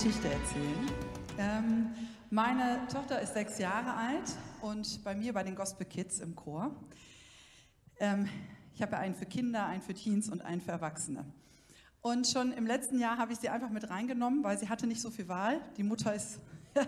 [0.00, 0.90] Geschichte erzählen.
[1.38, 1.90] Ähm,
[2.30, 4.30] meine Tochter ist sechs Jahre alt
[4.60, 6.70] und bei mir bei den Gospel Kids im Chor.
[7.98, 8.28] Ähm,
[8.76, 11.24] ich habe einen für Kinder, einen für Teens und einen für Erwachsene.
[12.00, 15.00] Und schon im letzten Jahr habe ich sie einfach mit reingenommen, weil sie hatte nicht
[15.00, 15.60] so viel Wahl.
[15.76, 16.38] Die Mutter ist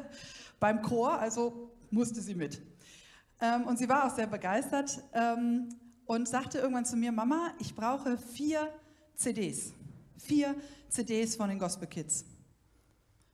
[0.61, 2.63] beim Chor, also musste sie mit.
[3.41, 5.69] Ähm, und sie war auch sehr begeistert ähm,
[6.05, 8.73] und sagte irgendwann zu mir, Mama, ich brauche vier
[9.17, 9.73] CDs.
[10.17, 10.55] Vier
[10.89, 12.25] CDs von den Gospel Kids.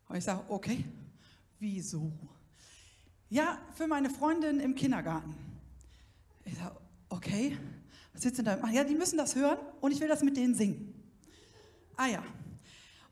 [0.08, 0.84] Und ich sage, okay,
[1.58, 2.12] wieso?
[3.28, 5.34] Ja, für meine Freundin im Kindergarten.
[6.44, 6.76] Ich sage,
[7.08, 7.58] okay,
[8.12, 8.68] was willst du denn da?
[8.68, 10.94] Ja, die müssen das hören und ich will das mit denen singen.
[11.96, 12.22] Ah ja.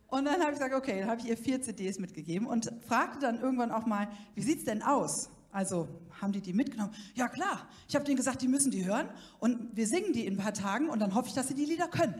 [0.07, 3.19] Und dann habe ich gesagt, okay, dann habe ich ihr vier CDs mitgegeben und fragte
[3.19, 5.29] dann irgendwann auch mal, wie sieht es denn aus?
[5.51, 5.89] Also
[6.21, 6.95] haben die die mitgenommen?
[7.15, 9.09] Ja klar, ich habe denen gesagt, die müssen die hören
[9.41, 11.65] und wir singen die in ein paar Tagen und dann hoffe ich, dass sie die
[11.65, 12.15] Lieder können.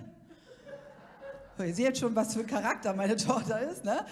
[1.59, 3.85] Ihr seht schon, was für ein Charakter meine Tochter ist.
[3.85, 4.05] Ne?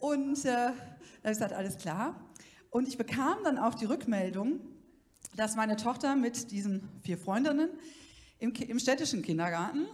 [0.00, 0.72] Und äh,
[1.22, 2.18] dann habe alles klar.
[2.70, 4.60] Und ich bekam dann auch die Rückmeldung,
[5.36, 7.70] dass meine Tochter mit diesen vier Freundinnen
[8.38, 9.86] im, im städtischen Kindergarten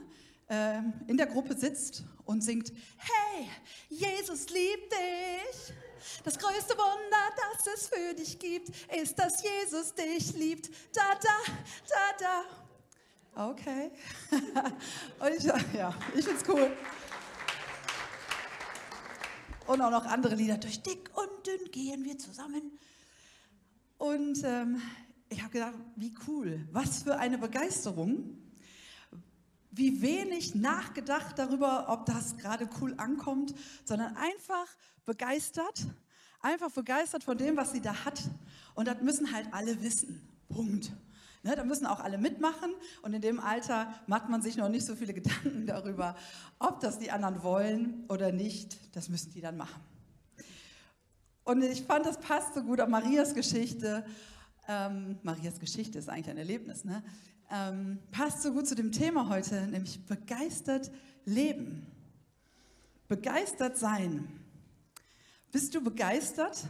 [0.48, 3.48] äh, in der Gruppe sitzt und singt, hey,
[3.88, 5.74] Jesus liebt dich.
[6.22, 10.70] Das größte Wunder, das es für dich gibt, ist, dass Jesus dich liebt.
[10.94, 11.52] Da, da,
[11.88, 12.44] da,
[13.34, 13.50] da.
[13.50, 13.90] Okay.
[14.30, 16.70] und ich, ja, ich finde es cool.
[19.66, 20.58] Und auch noch andere Lieder.
[20.58, 22.78] Durch dick und dünn gehen wir zusammen.
[23.98, 24.80] Und ähm,
[25.28, 28.38] ich habe gedacht, wie cool, was für eine Begeisterung
[29.76, 33.54] wie wenig nachgedacht darüber, ob das gerade cool ankommt,
[33.84, 34.66] sondern einfach
[35.04, 35.86] begeistert,
[36.40, 38.22] einfach begeistert von dem, was sie da hat.
[38.74, 40.26] Und das müssen halt alle wissen.
[40.48, 40.92] Punkt.
[41.46, 44.84] Ne, da müssen auch alle mitmachen und in dem Alter macht man sich noch nicht
[44.84, 46.16] so viele Gedanken darüber,
[46.58, 48.76] ob das die anderen wollen oder nicht.
[48.96, 49.80] Das müssen die dann machen.
[51.44, 54.04] Und ich fand, das passt so gut auf Marias Geschichte.
[54.66, 57.04] Ähm, Marias Geschichte ist eigentlich ein Erlebnis, ne?
[57.52, 60.90] ähm, passt so gut zu dem Thema heute, nämlich begeistert
[61.26, 61.86] leben.
[63.06, 64.26] Begeistert sein.
[65.52, 66.64] Bist du begeistert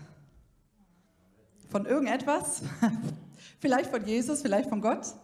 [1.71, 2.61] von irgendetwas?
[3.59, 5.15] vielleicht von Jesus, vielleicht von Gott,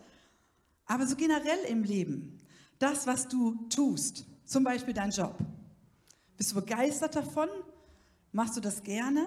[0.87, 2.39] aber so generell im Leben.
[2.79, 5.37] Das, was du tust, zum Beispiel dein Job.
[6.37, 7.49] Bist du begeistert davon?
[8.33, 9.27] Machst du das gerne?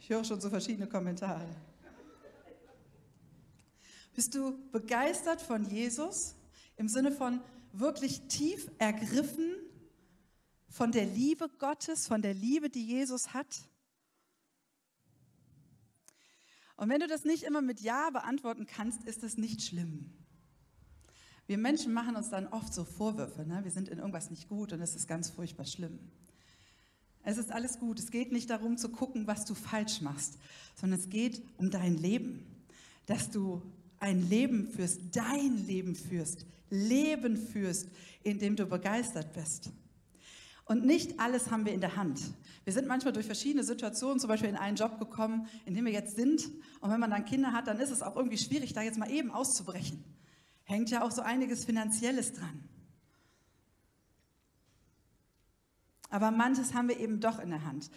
[0.00, 1.48] Ich höre schon so verschiedene Kommentare.
[4.14, 6.34] Bist du begeistert von Jesus
[6.76, 7.40] im Sinne von
[7.72, 9.56] wirklich tief ergriffen
[10.68, 13.62] von der Liebe Gottes, von der Liebe, die Jesus hat?
[16.76, 20.10] Und wenn du das nicht immer mit Ja beantworten kannst, ist es nicht schlimm.
[21.46, 23.60] Wir Menschen machen uns dann oft so Vorwürfe, ne?
[23.64, 25.98] wir sind in irgendwas nicht gut und es ist ganz furchtbar schlimm.
[27.24, 27.98] Es ist alles gut.
[27.98, 30.38] Es geht nicht darum zu gucken, was du falsch machst,
[30.74, 32.44] sondern es geht um dein Leben,
[33.06, 33.62] dass du
[33.98, 37.88] ein Leben führst, dein Leben führst, Leben führst,
[38.22, 39.70] in dem du begeistert bist.
[40.64, 42.20] Und nicht alles haben wir in der Hand.
[42.64, 45.92] Wir sind manchmal durch verschiedene Situationen, zum Beispiel in einen Job gekommen, in dem wir
[45.92, 46.50] jetzt sind.
[46.80, 49.10] Und wenn man dann Kinder hat, dann ist es auch irgendwie schwierig, da jetzt mal
[49.10, 50.02] eben auszubrechen.
[50.64, 52.64] Hängt ja auch so einiges Finanzielles dran.
[56.08, 57.90] Aber manches haben wir eben doch in der Hand.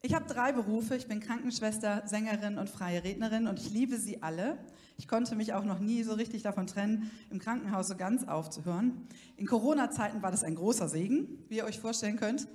[0.00, 0.94] Ich habe drei Berufe.
[0.94, 4.56] Ich bin Krankenschwester, Sängerin und freie Rednerin und ich liebe sie alle.
[4.96, 9.08] Ich konnte mich auch noch nie so richtig davon trennen, im Krankenhaus so ganz aufzuhören.
[9.36, 12.46] In Corona-Zeiten war das ein großer Segen, wie ihr euch vorstellen könnt.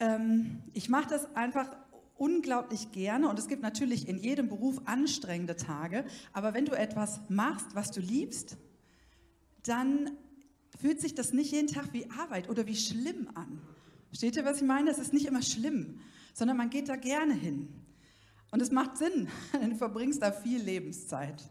[0.00, 1.74] Ähm, ich mache das einfach
[2.16, 6.04] unglaublich gerne und es gibt natürlich in jedem Beruf anstrengende Tage,
[6.34, 8.58] aber wenn du etwas machst, was du liebst,
[9.64, 10.10] dann
[10.78, 13.62] fühlt sich das nicht jeden Tag wie Arbeit oder wie schlimm an.
[14.12, 14.90] Steht ihr, was ich meine?
[14.90, 16.00] Es ist nicht immer schlimm
[16.38, 17.68] sondern man geht da gerne hin.
[18.52, 21.42] Und es macht Sinn, denn du verbringst da viel Lebenszeit.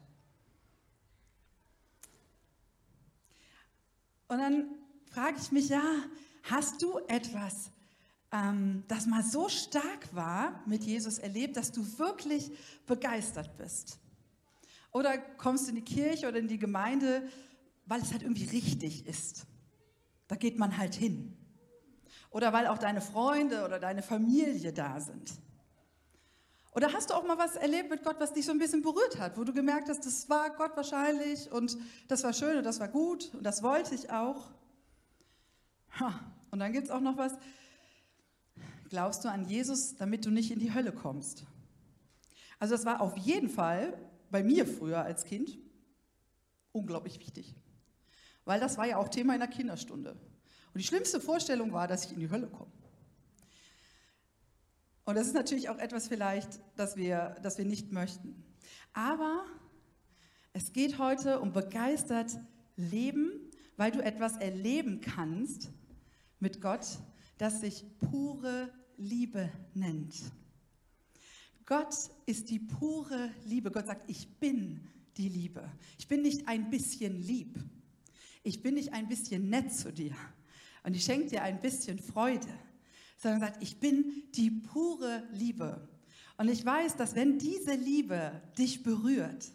[4.30, 4.66] Und dann
[5.12, 5.84] frage ich mich, ja,
[6.44, 7.72] hast du etwas,
[8.32, 12.50] ähm, das mal so stark war, mit Jesus erlebt, dass du wirklich
[12.86, 14.00] begeistert bist?
[14.92, 17.28] Oder kommst du in die Kirche oder in die Gemeinde,
[17.86, 19.46] weil es halt irgendwie richtig ist?
[20.30, 21.37] Da geht man halt hin.
[22.38, 25.34] Oder weil auch deine Freunde oder deine Familie da sind.
[26.76, 29.20] Oder hast du auch mal was erlebt mit Gott, was dich so ein bisschen berührt
[29.20, 31.76] hat, wo du gemerkt hast, das war Gott wahrscheinlich und
[32.08, 34.52] das war schön und das war gut und das wollte ich auch.
[36.52, 37.34] Und dann gibt es auch noch was,
[38.90, 41.44] glaubst du an Jesus, damit du nicht in die Hölle kommst?
[42.60, 43.98] Also das war auf jeden Fall
[44.30, 45.58] bei mir früher als Kind
[46.72, 47.56] unglaublich wichtig,
[48.46, 50.16] weil das war ja auch Thema in der Kinderstunde.
[50.78, 52.72] Und die schlimmste Vorstellung war, dass ich in die Hölle komme.
[55.06, 58.44] Und das ist natürlich auch etwas vielleicht, das wir, das wir nicht möchten.
[58.94, 59.44] Aber
[60.54, 62.38] es geht heute um begeistert
[62.76, 65.72] Leben, weil du etwas erleben kannst
[66.40, 66.86] mit Gott,
[67.40, 70.14] das sich pure Liebe nennt.
[71.66, 71.96] Gott
[72.28, 73.72] ist die pure Liebe.
[73.72, 74.88] Gott sagt, ich bin
[75.18, 75.72] die Liebe.
[75.98, 77.58] Ich bin nicht ein bisschen lieb.
[78.44, 80.16] Ich bin nicht ein bisschen nett zu dir.
[80.88, 82.48] Und ich schenke dir ein bisschen Freude.
[83.18, 85.86] Sondern sagt, ich bin die pure Liebe.
[86.38, 89.52] Und ich weiß, dass wenn diese Liebe dich berührt,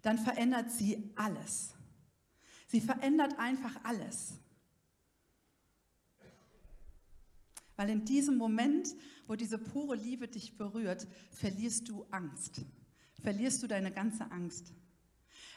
[0.00, 1.74] dann verändert sie alles.
[2.66, 4.32] Sie verändert einfach alles.
[7.76, 8.88] Weil in diesem Moment,
[9.28, 12.60] wo diese pure Liebe dich berührt, verlierst du Angst.
[13.22, 14.72] Verlierst du deine ganze Angst.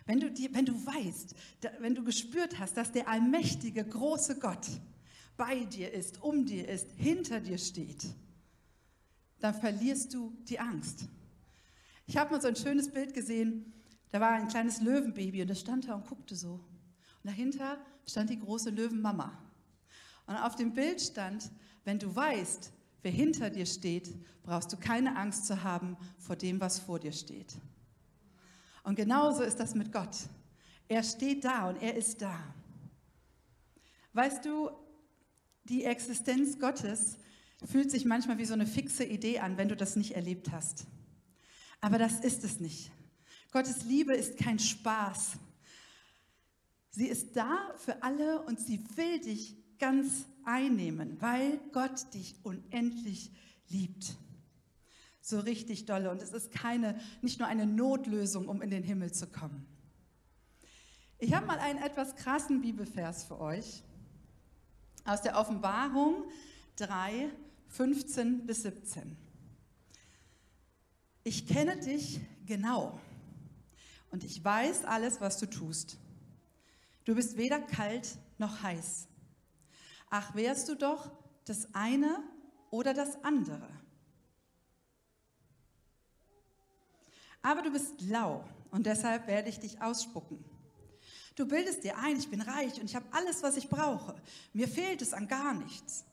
[0.05, 1.33] Wenn du, die, wenn du weißt,
[1.79, 4.69] wenn du gespürt hast, dass der allmächtige, große Gott
[5.37, 8.05] bei dir ist, um dir ist, hinter dir steht,
[9.39, 11.07] dann verlierst du die Angst.
[12.07, 13.73] Ich habe mal so ein schönes Bild gesehen,
[14.11, 16.53] da war ein kleines Löwenbaby und das stand da und guckte so.
[16.53, 16.61] Und
[17.23, 17.77] dahinter
[18.07, 19.37] stand die große Löwenmama.
[20.27, 21.51] Und auf dem Bild stand,
[21.83, 22.71] wenn du weißt,
[23.01, 27.11] wer hinter dir steht, brauchst du keine Angst zu haben vor dem, was vor dir
[27.11, 27.55] steht.
[28.83, 30.15] Und genauso ist das mit Gott.
[30.87, 32.39] Er steht da und er ist da.
[34.13, 34.69] Weißt du,
[35.65, 37.17] die Existenz Gottes
[37.63, 40.85] fühlt sich manchmal wie so eine fixe Idee an, wenn du das nicht erlebt hast.
[41.81, 42.91] Aber das ist es nicht.
[43.51, 45.33] Gottes Liebe ist kein Spaß.
[46.91, 53.31] Sie ist da für alle und sie will dich ganz einnehmen, weil Gott dich unendlich
[53.69, 54.15] liebt.
[55.21, 56.11] So richtig dolle.
[56.11, 59.65] Und es ist keine, nicht nur eine Notlösung, um in den Himmel zu kommen.
[61.17, 63.83] Ich habe mal einen etwas krassen Bibelvers für euch
[65.05, 66.23] aus der Offenbarung
[66.77, 67.29] 3,
[67.69, 69.15] 15 bis 17.
[71.23, 72.99] Ich kenne dich genau
[74.11, 75.97] und ich weiß alles, was du tust.
[77.05, 79.07] Du bist weder kalt noch heiß.
[80.09, 81.11] Ach, wärst du doch
[81.45, 82.23] das eine
[82.71, 83.69] oder das andere.
[87.41, 90.43] Aber du bist lau und deshalb werde ich dich ausspucken.
[91.35, 94.15] Du bildest dir ein, ich bin reich und ich habe alles, was ich brauche.
[94.53, 96.05] Mir fehlt es an gar nichts.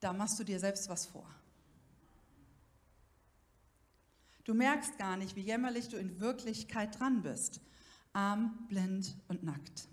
[0.00, 1.26] Da machst du dir selbst was vor.
[4.44, 7.60] Du merkst gar nicht, wie jämmerlich du in Wirklichkeit dran bist.
[8.12, 9.88] Arm, blind und nackt.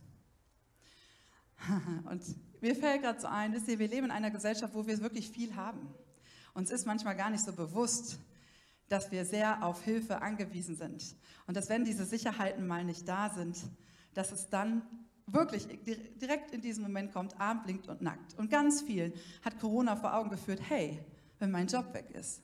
[2.09, 2.23] Und
[2.61, 5.29] mir fällt gerade so ein, wisst ihr, wir leben in einer Gesellschaft, wo wir wirklich
[5.29, 5.93] viel haben.
[6.53, 8.19] Uns ist manchmal gar nicht so bewusst,
[8.89, 11.15] dass wir sehr auf Hilfe angewiesen sind.
[11.45, 13.57] Und dass wenn diese Sicherheiten mal nicht da sind,
[14.17, 14.81] dass es dann
[15.27, 15.67] wirklich
[16.19, 18.33] direkt in diesem Moment kommt, arm, blinkt und nackt.
[18.33, 20.99] Und ganz vielen hat Corona vor Augen geführt, hey,
[21.37, 22.41] wenn mein Job weg ist,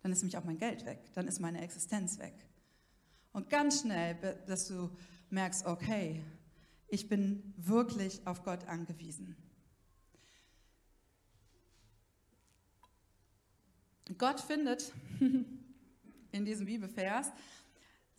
[0.00, 2.34] dann ist nämlich auch mein Geld weg, dann ist meine Existenz weg.
[3.32, 4.16] Und ganz schnell,
[4.46, 4.90] dass du
[5.28, 6.24] merkst, okay,
[6.88, 9.36] ich bin wirklich auf Gott angewiesen.
[14.16, 14.92] Gott findet
[16.32, 17.32] in diesem Bibelvers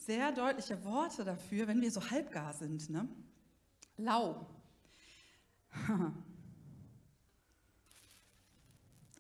[0.06, 2.90] sehr deutliche Worte dafür, wenn wir so halbgar sind.
[2.90, 3.08] Ne?
[3.98, 4.46] Lau.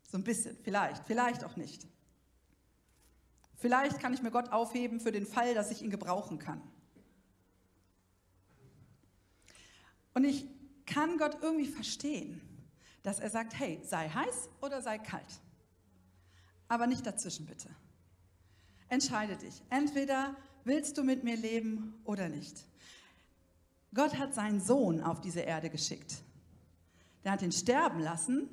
[0.09, 1.87] so ein bisschen, vielleicht, vielleicht auch nicht.
[3.55, 6.61] Vielleicht kann ich mir Gott aufheben für den Fall, dass ich ihn gebrauchen kann.
[10.13, 10.45] Und ich
[10.85, 12.41] kann Gott irgendwie verstehen,
[13.03, 15.41] dass er sagt, hey, sei heiß oder sei kalt.
[16.67, 17.69] Aber nicht dazwischen bitte.
[18.89, 19.61] Entscheide dich.
[19.69, 20.35] Entweder
[20.65, 22.65] willst du mit mir leben oder nicht.
[23.93, 26.23] Gott hat seinen Sohn auf diese Erde geschickt.
[27.23, 28.49] Der hat ihn sterben lassen,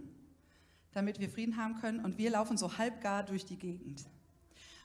[0.92, 4.04] damit wir Frieden haben können und wir laufen so halbgar durch die Gegend.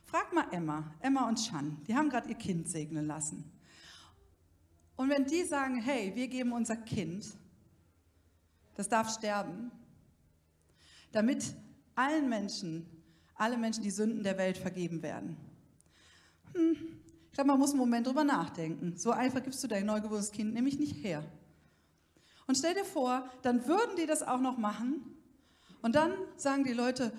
[0.06, 3.52] Frag mal Emma, Emma und Chan, die haben gerade ihr Kind segnen lassen.
[4.96, 7.26] Und wenn die sagen, hey, wir geben unser Kind,
[8.76, 9.72] das darf sterben,
[11.12, 11.56] damit
[11.96, 12.86] allen Menschen,
[13.36, 15.38] alle Menschen die Sünden der Welt vergeben werden.
[16.54, 16.78] Hm,
[17.36, 18.96] ich glaube, man muss einen Moment drüber nachdenken.
[18.96, 21.22] So einfach gibst du dein neugeborenes Kind nämlich nicht her.
[22.48, 25.04] Und stell dir vor, dann würden die das auch noch machen
[25.82, 27.12] und dann sagen die Leute,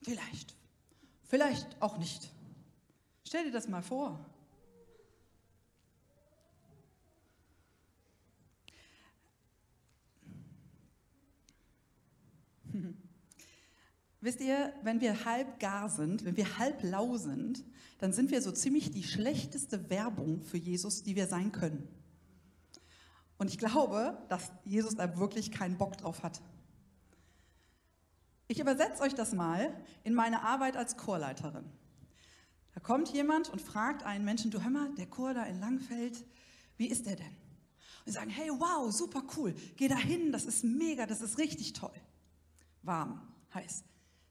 [0.00, 0.54] vielleicht,
[1.24, 2.30] vielleicht auch nicht.
[3.26, 4.24] Stell dir das mal vor.
[14.20, 17.64] Wisst ihr, wenn wir halb gar sind, wenn wir halb lau sind,
[17.98, 21.88] dann sind wir so ziemlich die schlechteste Werbung für Jesus, die wir sein können.
[23.38, 26.42] Und ich glaube, dass Jesus da wirklich keinen Bock drauf hat.
[28.48, 29.74] Ich übersetze euch das mal
[30.04, 31.64] in meine Arbeit als Chorleiterin.
[32.74, 36.26] Da kommt jemand und fragt einen Menschen, du hör mal, der Chor da in Langfeld,
[36.76, 37.26] wie ist der denn?
[37.26, 41.38] Und sie sagen, hey, wow, super cool, geh da hin, das ist mega, das ist
[41.38, 41.94] richtig toll.
[42.82, 43.20] Warm,
[43.54, 43.84] heiß.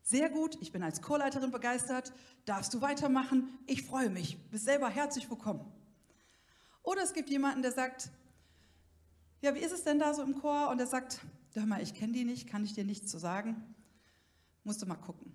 [0.09, 2.11] Sehr gut, ich bin als Chorleiterin begeistert,
[2.45, 5.71] darfst du weitermachen, ich freue mich, bist selber herzlich willkommen.
[6.81, 8.09] Oder es gibt jemanden, der sagt,
[9.41, 10.69] ja, wie ist es denn da so im Chor?
[10.69, 11.19] Und er sagt,
[11.53, 13.75] hör mal, ich kenne die nicht, kann ich dir nichts zu sagen.
[14.63, 15.31] Musst du mal gucken.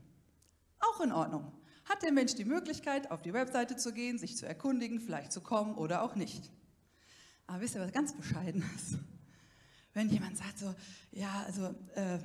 [0.81, 1.53] Auch in Ordnung.
[1.85, 5.41] Hat der Mensch die Möglichkeit, auf die Webseite zu gehen, sich zu erkundigen, vielleicht zu
[5.41, 6.51] kommen oder auch nicht.
[7.47, 8.99] Aber wisst ihr, was ganz Bescheidenes?
[9.93, 10.75] Wenn jemand sagt so,
[11.13, 12.19] ja, also, äh,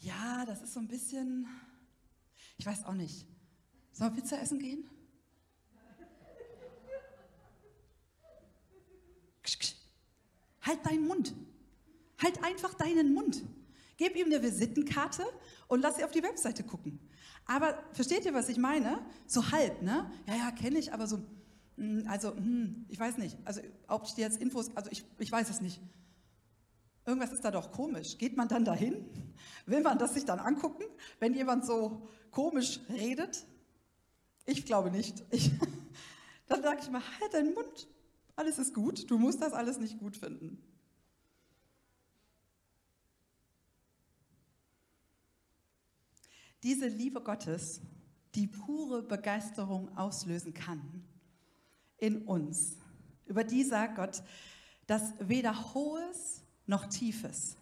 [0.00, 1.46] ja, das ist so ein bisschen,
[2.58, 3.26] ich weiß auch nicht.
[3.92, 4.88] Sollen wir Pizza essen gehen?
[10.62, 11.34] Halt deinen Mund.
[12.18, 13.42] Halt einfach deinen Mund.
[13.96, 15.24] Gib ihm eine Visitenkarte
[15.68, 16.98] und lass sie auf die Webseite gucken.
[17.46, 19.04] Aber versteht ihr, was ich meine?
[19.26, 20.10] So halb, ne?
[20.26, 21.20] Ja, ja, kenne ich, aber so,
[21.76, 23.36] hm, also, hm, ich weiß nicht.
[23.44, 25.80] Also, ob ich dir jetzt Infos, also ich, ich weiß es nicht.
[27.10, 28.16] Irgendwas ist da doch komisch.
[28.18, 29.04] Geht man dann dahin?
[29.66, 30.84] Will man das sich dann angucken,
[31.18, 33.44] wenn jemand so komisch redet?
[34.46, 35.24] Ich glaube nicht.
[35.30, 35.50] Ich,
[36.46, 37.88] dann sage ich mal, halt deinen Mund.
[38.36, 39.10] Alles ist gut.
[39.10, 40.62] Du musst das alles nicht gut finden.
[46.62, 47.80] diese Liebe Gottes,
[48.34, 51.04] die pure Begeisterung auslösen kann
[51.98, 52.76] in uns.
[53.26, 54.22] Über die sagt Gott,
[54.86, 57.56] dass weder hohes noch tiefes,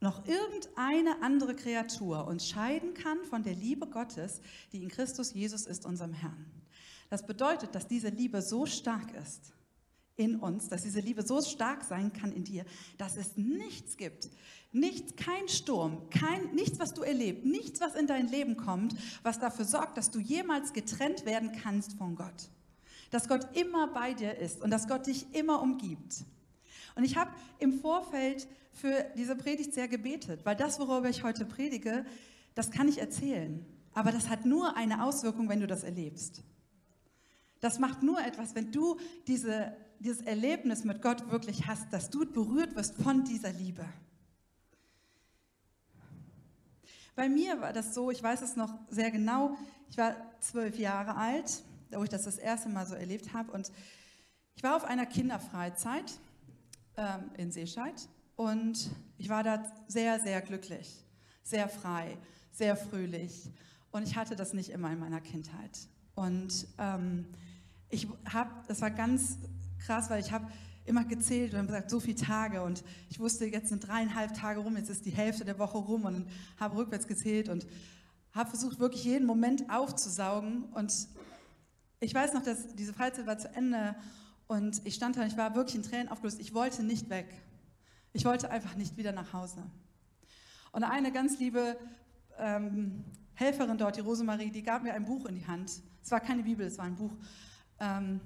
[0.00, 4.40] noch irgendeine andere Kreatur uns scheiden kann von der Liebe Gottes,
[4.72, 6.46] die in Christus Jesus ist, unserem Herrn.
[7.08, 9.54] Das bedeutet, dass diese Liebe so stark ist,
[10.16, 12.64] in uns, dass diese Liebe so stark sein kann in dir,
[12.98, 14.28] dass es nichts gibt,
[14.72, 19.38] nichts, kein Sturm, kein, nichts, was du erlebst, nichts, was in dein Leben kommt, was
[19.38, 22.50] dafür sorgt, dass du jemals getrennt werden kannst von Gott.
[23.10, 26.24] Dass Gott immer bei dir ist und dass Gott dich immer umgibt.
[26.98, 31.46] Und ich habe im Vorfeld für diese Predigt sehr gebetet, weil das, worüber ich heute
[31.46, 32.04] predige,
[32.54, 33.64] das kann ich erzählen.
[33.94, 36.42] Aber das hat nur eine Auswirkung, wenn du das erlebst.
[37.60, 42.24] Das macht nur etwas, wenn du diese dieses Erlebnis mit Gott wirklich hast, dass du
[42.30, 43.84] berührt wirst von dieser Liebe.
[47.16, 49.56] Bei mir war das so, ich weiß es noch sehr genau,
[49.90, 53.72] ich war zwölf Jahre alt, wo ich das das erste Mal so erlebt habe und
[54.54, 56.20] ich war auf einer Kinderfreizeit
[56.98, 58.08] ähm, in Seescheid.
[58.36, 61.04] Und ich war da sehr, sehr glücklich,
[61.42, 62.18] sehr frei,
[62.52, 63.50] sehr fröhlich.
[63.90, 65.78] Und ich hatte das nicht immer in meiner Kindheit.
[66.14, 67.26] Und ähm,
[67.88, 69.38] ich habe, das war ganz
[69.78, 70.46] krass, weil ich habe
[70.84, 72.62] immer gezählt und gesagt, so viele Tage.
[72.62, 76.04] Und ich wusste, jetzt sind dreieinhalb Tage rum, jetzt ist die Hälfte der Woche rum
[76.04, 76.28] und
[76.58, 77.66] habe rückwärts gezählt und
[78.32, 80.64] habe versucht, wirklich jeden Moment aufzusaugen.
[80.72, 80.92] Und
[82.00, 83.96] ich weiß noch, dass diese Freizeit war zu Ende
[84.48, 86.40] und ich stand da und ich war wirklich in Tränen aufgelöst.
[86.40, 87.28] Ich wollte nicht weg.
[88.12, 89.62] Ich wollte einfach nicht wieder nach Hause.
[90.72, 91.78] Und eine ganz liebe
[92.38, 95.70] ähm, Helferin dort, die Rosemarie, die gab mir ein Buch in die Hand.
[96.02, 97.12] Es war keine Bibel, es war ein Buch.
[97.78, 98.20] Ähm,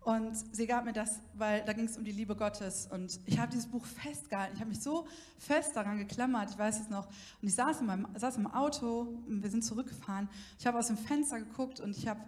[0.00, 2.86] und sie gab mir das, weil da ging es um die Liebe Gottes.
[2.86, 4.54] Und ich habe dieses Buch festgehalten.
[4.54, 5.06] Ich habe mich so
[5.36, 7.06] fest daran geklammert, ich weiß es noch.
[7.42, 10.28] Und ich saß, in meinem, saß im Auto, und wir sind zurückgefahren.
[10.58, 12.20] Ich habe aus dem Fenster geguckt und ich habe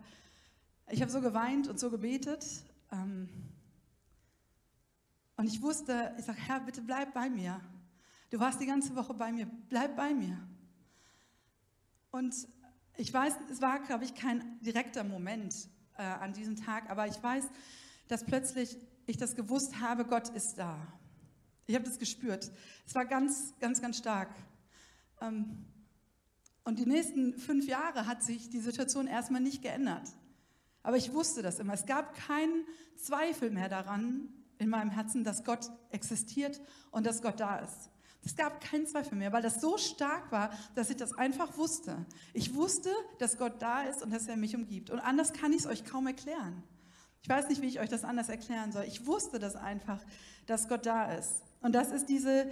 [0.91, 2.45] ich hab so geweint und so gebetet.
[2.93, 3.29] Ähm,
[5.37, 7.61] und ich wusste, ich sage, Herr, bitte bleib bei mir.
[8.31, 10.39] Du warst die ganze Woche bei mir, bleib bei mir.
[12.11, 12.35] Und
[12.97, 17.23] ich weiß, es war, glaube ich, kein direkter Moment, äh, an diesem Tag, aber ich
[17.23, 17.45] weiß,
[18.09, 20.79] dass plötzlich ich das gewusst habe, Gott ist da.
[21.67, 22.51] Ich habe das gespürt.
[22.87, 24.35] Es war ganz, ganz, ganz stark.
[25.21, 25.65] Ähm,
[26.65, 30.09] und die nächsten fünf Jahre hat sich die Situation erstmal nicht geändert.
[30.83, 31.75] Aber ich wusste das immer.
[31.75, 32.65] Es gab keinen
[32.97, 36.61] Zweifel mehr daran in meinem Herzen, dass Gott existiert
[36.91, 37.91] und dass Gott da ist.
[38.23, 42.05] Es gab keinen Zweifel mehr, weil das so stark war, dass ich das einfach wusste.
[42.35, 44.91] Ich wusste, dass Gott da ist und dass er mich umgibt.
[44.91, 46.63] Und anders kann ich es euch kaum erklären.
[47.23, 48.85] Ich weiß nicht, wie ich euch das anders erklären soll.
[48.85, 50.01] Ich wusste das einfach,
[50.47, 51.43] dass Gott da ist.
[51.61, 52.51] Und das ist diese,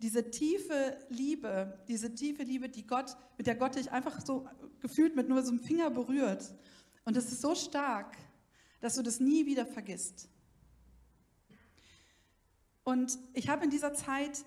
[0.00, 4.46] diese tiefe Liebe, diese tiefe Liebe, die Gott, mit der Gott dich einfach so
[4.80, 6.54] gefühlt mit nur so einem Finger berührt.
[7.10, 8.16] Und das ist so stark,
[8.78, 10.28] dass du das nie wieder vergisst.
[12.84, 14.44] Und ich habe in dieser Zeit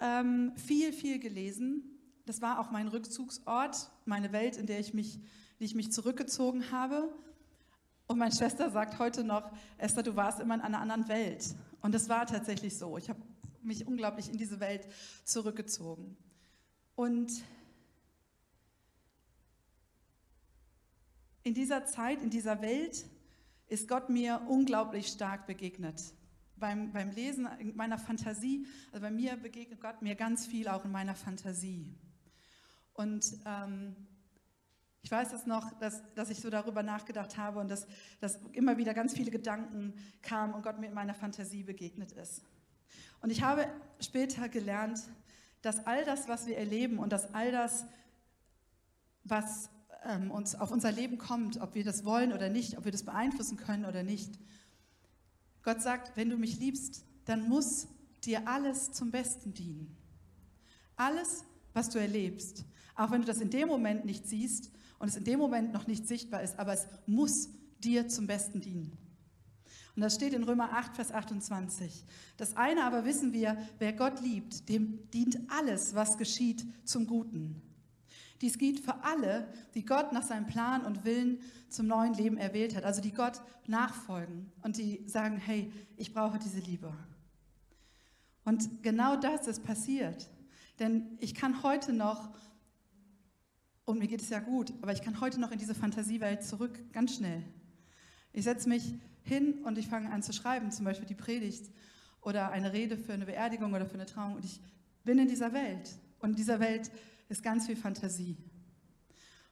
[0.00, 1.82] ähm, viel, viel gelesen.
[2.24, 5.18] Das war auch mein Rückzugsort, meine Welt, in der ich mich,
[5.58, 7.12] die ich mich zurückgezogen habe.
[8.06, 11.56] Und meine Schwester sagt heute noch, Esther, du warst immer in einer anderen Welt.
[11.80, 12.96] Und es war tatsächlich so.
[12.96, 13.20] Ich habe
[13.60, 14.86] mich unglaublich in diese Welt
[15.24, 16.16] zurückgezogen.
[16.94, 17.42] Und
[21.44, 23.04] in dieser Zeit, in dieser Welt
[23.68, 26.02] ist Gott mir unglaublich stark begegnet.
[26.56, 30.84] Beim, beim Lesen in meiner Fantasie, also bei mir begegnet Gott mir ganz viel auch
[30.84, 31.94] in meiner Fantasie.
[32.94, 33.94] Und ähm,
[35.02, 37.86] ich weiß es noch, dass, dass ich so darüber nachgedacht habe und dass,
[38.20, 42.42] dass immer wieder ganz viele Gedanken kamen und Gott mir in meiner Fantasie begegnet ist.
[43.20, 43.68] Und ich habe
[44.00, 45.02] später gelernt,
[45.60, 47.84] dass all das, was wir erleben und dass all das,
[49.24, 49.68] was
[50.06, 53.02] ähm, uns auf unser Leben kommt, ob wir das wollen oder nicht, ob wir das
[53.02, 54.38] beeinflussen können oder nicht,
[55.62, 57.88] Gott sagt, wenn du mich liebst, dann muss
[58.24, 59.96] dir alles zum Besten dienen.
[60.96, 65.16] Alles, was du erlebst, auch wenn du das in dem Moment nicht siehst und es
[65.16, 67.48] in dem Moment noch nicht sichtbar ist, aber es muss
[67.82, 68.96] dir zum Besten dienen.
[69.96, 72.04] Und das steht in Römer 8, Vers 28.
[72.36, 77.62] Das eine aber wissen wir, wer Gott liebt, dem dient alles, was geschieht, zum Guten.
[78.44, 82.76] Dies gilt für alle, die Gott nach seinem Plan und Willen zum neuen Leben erwählt
[82.76, 86.92] hat, also die Gott nachfolgen und die sagen, hey, ich brauche diese Liebe.
[88.44, 90.28] Und genau das ist passiert.
[90.78, 92.34] Denn ich kann heute noch
[93.86, 96.78] und mir geht es ja gut, aber ich kann heute noch in diese Fantasiewelt zurück,
[96.92, 97.42] ganz schnell.
[98.34, 101.72] Ich setze mich hin und ich fange an zu schreiben, zum Beispiel die Predigt
[102.20, 104.34] oder eine Rede für eine Beerdigung oder für eine Trauung.
[104.34, 104.60] Und ich
[105.02, 105.94] bin in dieser Welt.
[106.18, 106.90] Und in dieser Welt
[107.28, 108.36] ist ganz viel Fantasie.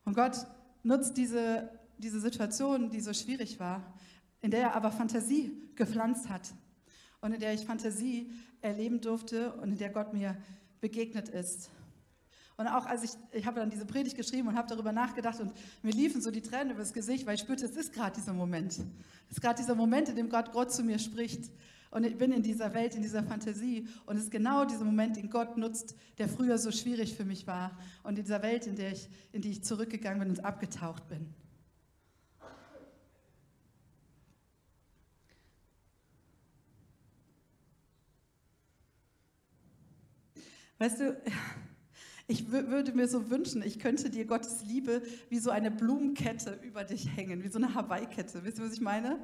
[0.05, 0.47] Und Gott
[0.83, 3.95] nutzt diese, diese Situation, die so schwierig war,
[4.41, 6.53] in der er aber Fantasie gepflanzt hat
[7.21, 8.31] und in der ich Fantasie
[8.61, 10.37] erleben durfte und in der Gott mir
[10.81, 11.71] begegnet ist.
[12.57, 15.53] Und auch als ich, ich habe dann diese Predigt geschrieben und habe darüber nachgedacht und
[15.83, 18.73] mir liefen so die Tränen übers Gesicht, weil ich spürte, es ist gerade dieser Moment.
[18.73, 21.51] Es ist gerade dieser Moment, in dem Gott, Gott zu mir spricht.
[21.93, 23.87] Und ich bin in dieser Welt, in dieser Fantasie.
[24.07, 27.47] Und es ist genau dieser Moment, den Gott nutzt, der früher so schwierig für mich
[27.47, 27.79] war.
[28.03, 31.35] Und in dieser Welt, in, der ich, in die ich zurückgegangen bin und abgetaucht bin.
[40.79, 41.23] Weißt du,
[42.27, 46.85] ich würde mir so wünschen, ich könnte dir Gottes Liebe wie so eine Blumenkette über
[46.85, 48.45] dich hängen, wie so eine Hawaii-Kette.
[48.45, 49.19] Wisst ihr, was ich meine?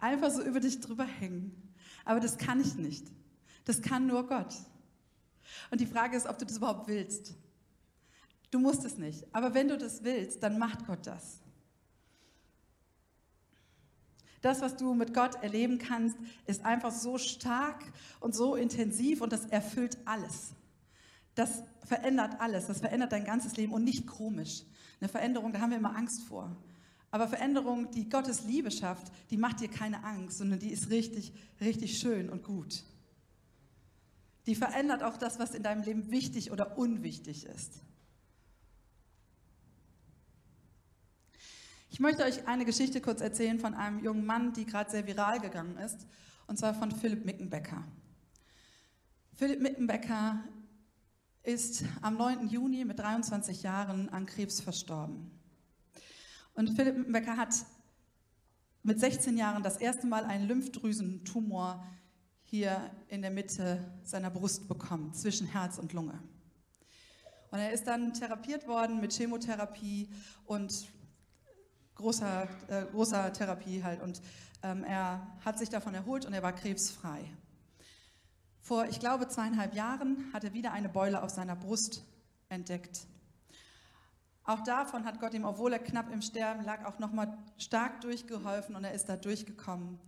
[0.00, 1.66] Einfach so über dich drüber hängen.
[2.06, 3.04] Aber das kann ich nicht.
[3.66, 4.54] Das kann nur Gott.
[5.70, 7.34] Und die Frage ist, ob du das überhaupt willst.
[8.50, 9.26] Du musst es nicht.
[9.34, 11.40] Aber wenn du das willst, dann macht Gott das.
[14.40, 16.16] Das, was du mit Gott erleben kannst,
[16.46, 17.82] ist einfach so stark
[18.20, 20.52] und so intensiv und das erfüllt alles.
[21.34, 24.62] Das verändert alles, das verändert dein ganzes Leben und nicht komisch.
[25.00, 26.56] Eine Veränderung, da haben wir immer Angst vor.
[27.16, 31.32] Aber Veränderung, die Gottes Liebe schafft, die macht dir keine Angst, sondern die ist richtig,
[31.62, 32.84] richtig schön und gut.
[34.44, 37.80] Die verändert auch das, was in deinem Leben wichtig oder unwichtig ist.
[41.88, 45.40] Ich möchte euch eine Geschichte kurz erzählen von einem jungen Mann, die gerade sehr viral
[45.40, 46.06] gegangen ist,
[46.46, 47.82] und zwar von Philipp Mickenbecker.
[49.32, 50.44] Philipp Mickenbecker
[51.44, 52.48] ist am 9.
[52.48, 55.35] Juni mit 23 Jahren an Krebs verstorben.
[56.56, 57.54] Und Philipp Becker hat
[58.82, 61.84] mit 16 Jahren das erste Mal einen Lymphdrüsentumor
[62.44, 66.18] hier in der Mitte seiner Brust bekommen, zwischen Herz und Lunge.
[67.50, 70.08] Und er ist dann therapiert worden mit Chemotherapie
[70.46, 70.86] und
[71.94, 74.00] großer, äh, großer Therapie halt.
[74.00, 74.22] Und
[74.62, 77.30] ähm, er hat sich davon erholt und er war krebsfrei.
[78.62, 82.02] Vor, ich glaube, zweieinhalb Jahren hat er wieder eine Beule auf seiner Brust
[82.48, 83.06] entdeckt.
[84.46, 88.76] Auch davon hat Gott ihm, obwohl er knapp im Sterben lag, auch nochmal stark durchgeholfen
[88.76, 89.98] und er ist da durchgekommen.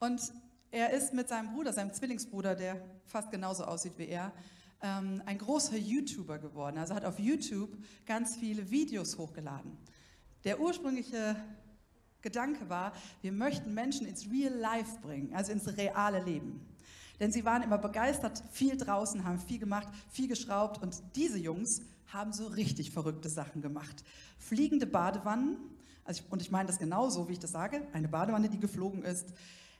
[0.00, 0.20] Und
[0.72, 4.32] er ist mit seinem Bruder, seinem Zwillingsbruder, der fast genauso aussieht wie er,
[4.82, 6.78] ähm, ein großer YouTuber geworden.
[6.78, 7.70] Also hat auf YouTube
[8.06, 9.78] ganz viele Videos hochgeladen.
[10.42, 11.36] Der ursprüngliche
[12.22, 16.66] Gedanke war, wir möchten Menschen ins Real Life bringen, also ins reale Leben.
[17.20, 20.82] Denn sie waren immer begeistert, viel draußen, haben viel gemacht, viel geschraubt.
[20.82, 21.82] Und diese Jungs
[22.12, 24.04] haben so richtig verrückte Sachen gemacht.
[24.38, 25.56] Fliegende Badewannen,
[26.04, 29.02] also ich, und ich meine das genauso, wie ich das sage, eine Badewanne, die geflogen
[29.02, 29.32] ist,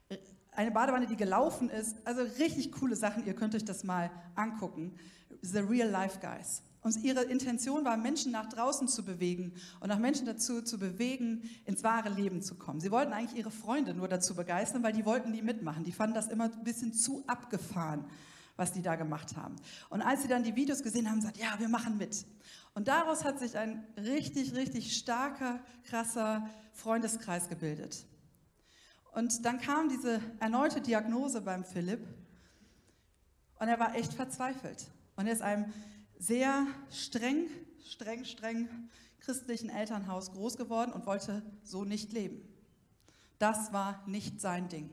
[0.09, 0.19] äh,
[0.53, 1.97] eine Badewanne, die gelaufen ist.
[2.07, 4.95] Also richtig coole Sachen, ihr könnt euch das mal angucken.
[5.41, 6.63] The Real Life Guys.
[6.83, 11.49] Und ihre Intention war, Menschen nach draußen zu bewegen und auch Menschen dazu zu bewegen,
[11.65, 12.81] ins wahre Leben zu kommen.
[12.81, 15.85] Sie wollten eigentlich ihre Freunde nur dazu begeistern, weil die wollten die mitmachen.
[15.85, 18.05] Die fanden das immer ein bisschen zu abgefahren,
[18.57, 19.57] was die da gemacht haben.
[19.89, 22.27] Und als sie dann die Videos gesehen haben, gesagt, ja, wir machen mit.
[22.75, 28.07] Und daraus hat sich ein richtig, richtig starker, krasser Freundeskreis gebildet.
[29.13, 32.07] Und dann kam diese erneute Diagnose beim Philipp
[33.59, 34.91] und er war echt verzweifelt.
[35.17, 35.73] Und er ist einem
[36.19, 37.49] sehr streng,
[37.85, 38.69] streng, streng
[39.21, 42.43] christlichen Elternhaus groß geworden und wollte so nicht leben.
[43.39, 44.91] Das war nicht sein Ding.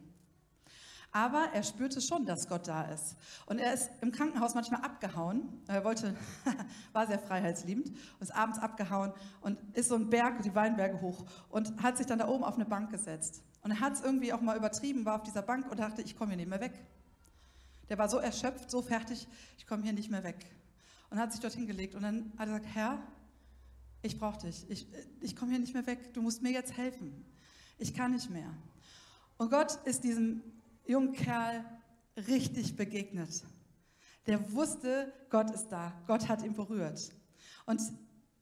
[1.11, 3.15] Aber er spürte schon, dass Gott da ist.
[3.47, 5.41] Und er ist im Krankenhaus manchmal abgehauen.
[5.67, 6.15] Er wollte,
[6.93, 11.25] war sehr freiheitsliebend und ist abends abgehauen und ist so ein Berg, die Weinberge hoch
[11.49, 13.43] und hat sich dann da oben auf eine Bank gesetzt.
[13.61, 16.15] Und er hat es irgendwie auch mal übertrieben, war auf dieser Bank und dachte, ich
[16.15, 16.73] komme hier nicht mehr weg.
[17.89, 20.45] Der war so erschöpft, so fertig, ich komme hier nicht mehr weg.
[21.09, 22.99] Und hat sich dort hingelegt und dann hat er gesagt, Herr,
[24.03, 24.87] ich brauche dich, ich,
[25.21, 27.25] ich komme hier nicht mehr weg, du musst mir jetzt helfen.
[27.79, 28.53] Ich kann nicht mehr.
[29.37, 30.43] Und Gott ist diesem
[30.89, 31.63] jungen Kerl
[32.27, 33.43] richtig begegnet.
[34.27, 37.11] Der wusste, Gott ist da, Gott hat ihn berührt.
[37.65, 37.81] Und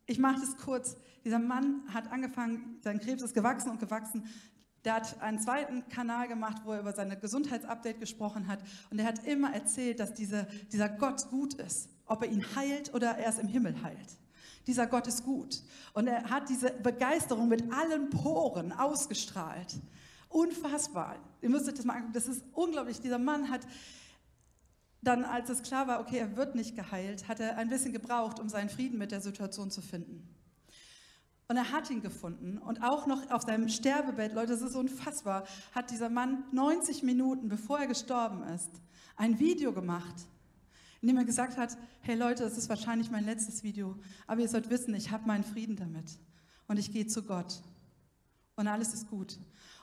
[0.06, 0.96] ich mache das kurz.
[1.24, 4.24] Dieser Mann hat angefangen, sein Krebs ist gewachsen und gewachsen.
[4.84, 8.60] Der hat einen zweiten Kanal gemacht, wo er über seine Gesundheitsupdate gesprochen hat.
[8.90, 11.90] Und er hat immer erzählt, dass diese, dieser Gott gut ist.
[12.06, 14.18] Ob er ihn heilt oder er es im Himmel heilt.
[14.66, 15.62] Dieser Gott ist gut.
[15.92, 19.78] Und er hat diese Begeisterung mit allen Poren ausgestrahlt.
[20.28, 21.16] Unfassbar.
[21.40, 22.12] Ihr müsstet das mal angucken.
[22.12, 23.00] Das ist unglaublich.
[23.00, 23.66] Dieser Mann hat
[25.02, 28.40] dann, als es klar war, okay, er wird nicht geheilt, hat er ein bisschen gebraucht,
[28.40, 30.28] um seinen Frieden mit der Situation zu finden.
[31.46, 32.58] Und er hat ihn gefunden.
[32.58, 37.48] Und auch noch auf seinem Sterbebett, Leute, das ist unfassbar, hat dieser Mann 90 Minuten,
[37.48, 38.70] bevor er gestorben ist,
[39.16, 40.14] ein Video gemacht,
[41.00, 44.48] in dem er gesagt hat, hey Leute, das ist wahrscheinlich mein letztes Video, aber ihr
[44.48, 46.18] sollt wissen, ich habe meinen Frieden damit.
[46.66, 47.62] Und ich gehe zu Gott.
[48.56, 49.38] Und alles ist gut.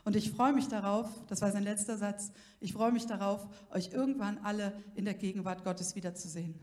[0.05, 3.89] Und ich freue mich darauf, das war sein letzter Satz, ich freue mich darauf, euch
[3.91, 6.59] irgendwann alle in der Gegenwart Gottes wiederzusehen.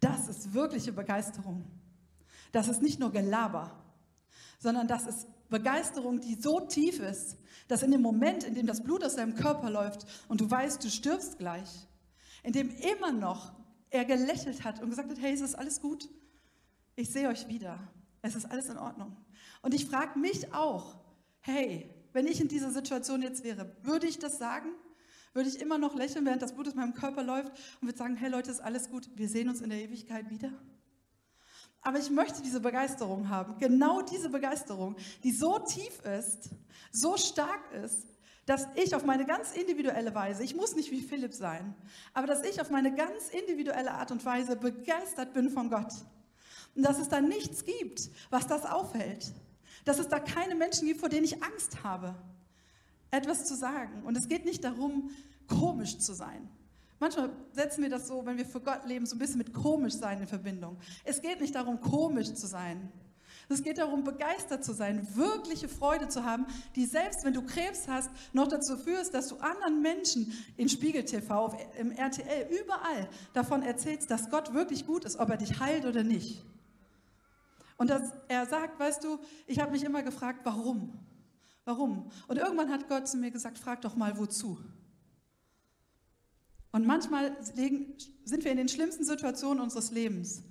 [0.00, 1.64] Das ist wirkliche Begeisterung.
[2.52, 3.72] Das ist nicht nur Gelaber,
[4.60, 7.36] sondern das ist Begeisterung, die so tief ist,
[7.66, 10.84] dass in dem Moment, in dem das Blut aus deinem Körper läuft und du weißt,
[10.84, 11.88] du stirbst gleich,
[12.44, 13.52] in dem immer noch
[13.90, 16.08] er gelächelt hat und gesagt hat, hey, es ist alles gut,
[16.94, 17.80] ich sehe euch wieder.
[18.24, 19.14] Es ist alles in Ordnung.
[19.60, 20.96] Und ich frage mich auch,
[21.40, 24.70] hey, wenn ich in dieser Situation jetzt wäre, würde ich das sagen?
[25.34, 28.16] Würde ich immer noch lächeln, während das Blut aus meinem Körper läuft und würde sagen,
[28.16, 30.50] hey Leute, ist alles gut, wir sehen uns in der Ewigkeit wieder?
[31.82, 36.48] Aber ich möchte diese Begeisterung haben, genau diese Begeisterung, die so tief ist,
[36.92, 38.06] so stark ist,
[38.46, 41.74] dass ich auf meine ganz individuelle Weise, ich muss nicht wie Philipp sein,
[42.14, 45.92] aber dass ich auf meine ganz individuelle Art und Weise begeistert bin von Gott.
[46.74, 49.32] Und dass es da nichts gibt, was das aufhält.
[49.84, 52.14] Dass es da keine Menschen gibt, vor denen ich Angst habe,
[53.10, 54.02] etwas zu sagen.
[54.04, 55.10] Und es geht nicht darum,
[55.48, 56.48] komisch zu sein.
[57.00, 59.94] Manchmal setzen wir das so, wenn wir für Gott leben, so ein bisschen mit komisch
[59.94, 60.78] sein in Verbindung.
[61.04, 62.90] Es geht nicht darum, komisch zu sein.
[63.48, 67.88] Es geht darum, begeistert zu sein, wirkliche Freude zu haben, die selbst wenn du Krebs
[67.88, 73.62] hast, noch dazu führst, dass du anderen Menschen in Spiegel TV, im RTL, überall davon
[73.62, 76.42] erzählst, dass Gott wirklich gut ist, ob er dich heilt oder nicht.
[77.76, 80.98] Und dass er sagt, weißt du, ich habe mich immer gefragt, warum?
[81.64, 82.10] Warum?
[82.28, 84.58] Und irgendwann hat Gott zu mir gesagt, frag doch mal, wozu?
[86.72, 90.42] Und manchmal sind wir in den schlimmsten Situationen unseres Lebens.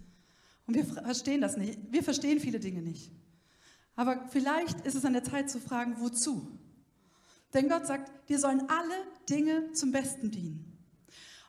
[0.66, 1.80] Und wir verstehen das nicht.
[1.92, 3.12] Wir verstehen viele Dinge nicht.
[3.96, 6.58] Aber vielleicht ist es an der Zeit zu fragen, wozu?
[7.54, 8.96] Denn Gott sagt, dir sollen alle
[9.30, 10.73] Dinge zum Besten dienen.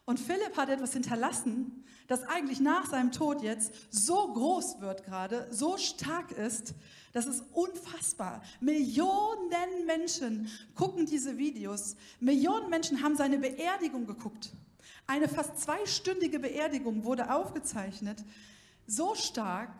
[0.06, 5.46] Und Philipp hat etwas hinterlassen, das eigentlich nach seinem Tod jetzt so groß wird gerade,
[5.50, 6.74] so stark ist,
[7.12, 8.42] das ist unfassbar.
[8.60, 11.96] Millionen Menschen gucken diese Videos.
[12.20, 14.50] Millionen Menschen haben seine Beerdigung geguckt.
[15.06, 18.24] Eine fast zweistündige Beerdigung wurde aufgezeichnet.
[18.86, 19.70] So stark,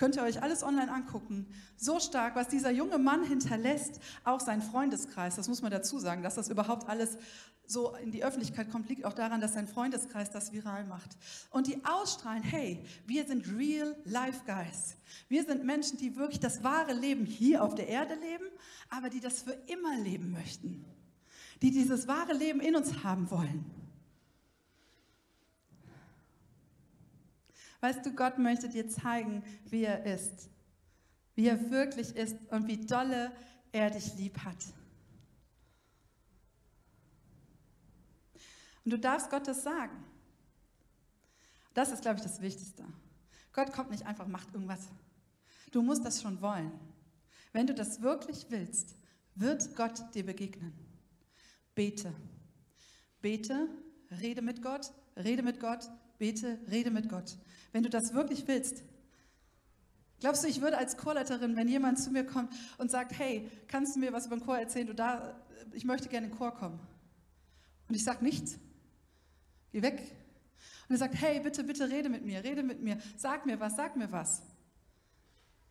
[0.00, 4.62] könnt ihr euch alles online angucken, so stark, was dieser junge Mann hinterlässt, auch sein
[4.62, 7.18] Freundeskreis, das muss man dazu sagen, dass das überhaupt alles
[7.66, 11.18] so in die Öffentlichkeit kommt, liegt auch daran, dass sein Freundeskreis das viral macht.
[11.50, 14.96] Und die ausstrahlen, hey, wir sind real life guys.
[15.28, 18.46] Wir sind Menschen, die wirklich das wahre Leben hier auf der Erde leben,
[18.88, 20.86] aber die das für immer leben möchten.
[21.60, 23.66] Die dieses wahre Leben in uns haben wollen.
[27.80, 30.50] Weißt du, Gott möchte dir zeigen, wie er ist.
[31.34, 33.32] Wie er wirklich ist und wie dolle
[33.72, 34.64] er dich lieb hat.
[38.84, 40.04] Und du darfst Gott das sagen.
[41.74, 42.84] Das ist, glaube ich, das Wichtigste.
[43.52, 44.88] Gott kommt nicht einfach, macht irgendwas.
[45.70, 46.72] Du musst das schon wollen.
[47.52, 48.94] Wenn du das wirklich willst,
[49.34, 50.72] wird Gott dir begegnen.
[51.74, 52.12] bete.
[53.20, 53.68] Bete,
[54.20, 54.92] rede mit Gott,
[55.24, 57.36] rede mit Gott, bete, rede mit Gott.
[57.72, 58.82] Wenn du das wirklich willst,
[60.20, 63.96] glaubst du, ich würde als Chorleiterin, wenn jemand zu mir kommt und sagt, hey, kannst
[63.96, 64.86] du mir was über den Chor erzählen?
[64.86, 65.40] Du da,
[65.72, 66.78] ich möchte gerne in den Chor kommen.
[67.88, 68.58] Und ich sage nichts.
[69.72, 70.00] Geh weg.
[70.88, 73.76] Und er sagt, hey, bitte, bitte rede mit mir, rede mit mir, sag mir was,
[73.76, 74.42] sag mir was.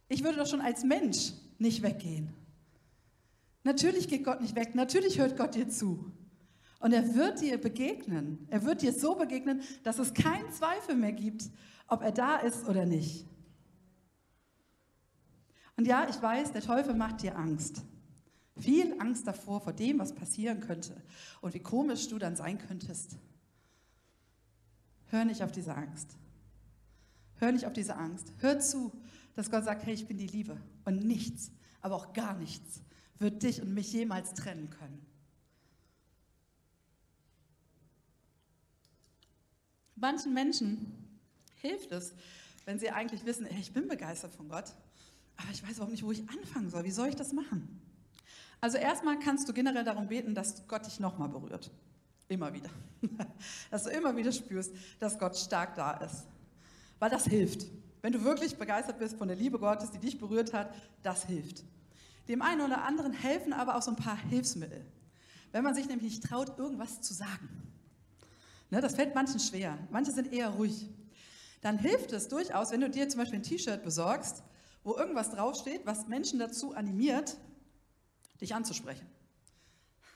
[0.08, 2.34] Ich würde doch schon als Mensch nicht weggehen.
[3.64, 6.12] Natürlich geht Gott nicht weg, natürlich hört Gott dir zu.
[6.80, 8.48] Und er wird dir begegnen.
[8.50, 11.50] Er wird dir so begegnen, dass es keinen Zweifel mehr gibt,
[11.88, 13.26] ob er da ist oder nicht.
[15.76, 17.84] Und ja, ich weiß, der Teufel macht dir Angst.
[18.58, 21.02] Viel Angst davor, vor dem, was passieren könnte
[21.42, 23.18] und wie komisch du dann sein könntest.
[25.08, 26.18] Hör nicht auf diese Angst.
[27.36, 28.34] Hör nicht auf diese Angst.
[28.40, 28.92] Hör zu,
[29.36, 30.58] dass Gott sagt, hey, ich bin die Liebe.
[30.86, 32.82] Und nichts, aber auch gar nichts
[33.18, 35.06] wird dich und mich jemals trennen können.
[40.00, 40.94] Manchen Menschen
[41.56, 42.14] hilft es,
[42.66, 44.74] wenn sie eigentlich wissen, hey, ich bin begeistert von Gott,
[45.38, 46.84] aber ich weiß überhaupt nicht, wo ich anfangen soll.
[46.84, 47.82] Wie soll ich das machen?
[48.62, 51.72] Also erstmal kannst du generell darum beten, dass Gott dich nochmal berührt.
[52.28, 52.70] Immer wieder.
[53.72, 56.28] Dass du immer wieder spürst, dass Gott stark da ist.
[57.00, 57.66] Weil das hilft.
[58.02, 61.64] Wenn du wirklich begeistert bist von der Liebe Gottes, die dich berührt hat, das hilft.
[62.28, 64.86] Dem einen oder anderen helfen aber auch so ein paar Hilfsmittel.
[65.52, 67.50] Wenn man sich nämlich nicht traut, irgendwas zu sagen.
[68.70, 69.78] Ne, das fällt manchen schwer.
[69.90, 70.90] Manche sind eher ruhig.
[71.62, 74.44] Dann hilft es durchaus, wenn du dir zum Beispiel ein T-Shirt besorgst,
[74.84, 77.38] wo irgendwas draufsteht, was Menschen dazu animiert,
[78.42, 79.08] dich anzusprechen.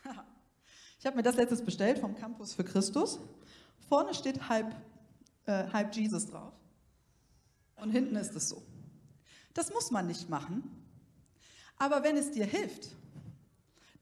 [1.00, 3.20] Ich habe mir das letztes bestellt vom Campus für Christus.
[3.90, 4.74] Vorne steht halb,
[5.46, 6.54] äh, halb Jesus drauf.
[7.76, 8.64] Und hinten ist es so.
[9.54, 10.64] Das muss man nicht machen.
[11.78, 12.96] Aber wenn es dir hilft,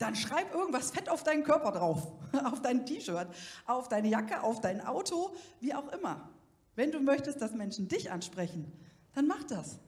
[0.02, 2.12] dann schreib irgendwas fett auf deinen Körper drauf,
[2.46, 3.28] auf dein T-Shirt,
[3.66, 6.30] auf deine Jacke, auf dein Auto, wie auch immer.
[6.76, 8.72] Wenn du möchtest, dass Menschen dich ansprechen,
[9.14, 9.80] dann mach das.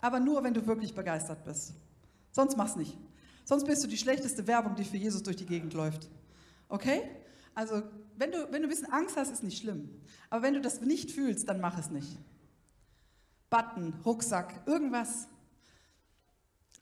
[0.00, 1.74] Aber nur, wenn du wirklich begeistert bist.
[2.30, 2.96] Sonst mach's nicht.
[3.44, 6.08] Sonst bist du die schlechteste Werbung, die für Jesus durch die Gegend läuft.
[6.68, 7.02] Okay?
[7.54, 7.82] Also,
[8.16, 9.88] wenn du, wenn du ein bisschen Angst hast, ist nicht schlimm.
[10.30, 12.18] Aber wenn du das nicht fühlst, dann mach es nicht.
[13.50, 15.28] Button, Rucksack, irgendwas,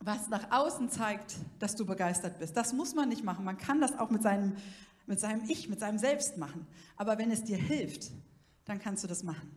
[0.06, 2.56] was nach außen zeigt, dass du begeistert bist.
[2.56, 3.44] Das muss man nicht machen.
[3.44, 4.56] Man kann das auch mit seinem,
[5.06, 6.64] mit seinem Ich, mit seinem Selbst machen.
[6.96, 8.12] Aber wenn es dir hilft,
[8.64, 9.50] dann kannst du das machen.